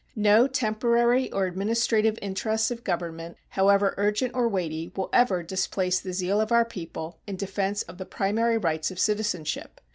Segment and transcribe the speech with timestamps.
[0.15, 6.11] No temporary or administrative interests of Government, however urgent or weighty, will ever displace the
[6.11, 9.79] zeal of our people in defense of the primary rights of citizenship.